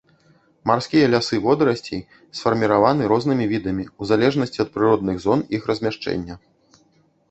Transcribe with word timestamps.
Марскія 0.69 1.09
лясы 1.15 1.39
водарасцей 1.43 2.01
сфарміраваны 2.39 3.03
рознымі 3.13 3.45
відамі, 3.55 3.83
у 4.01 4.11
залежнасці 4.15 4.59
ад 4.69 4.77
прыродных 4.77 5.25
зон 5.29 5.49
іх 5.61 5.75
размяшчэння. 5.75 6.45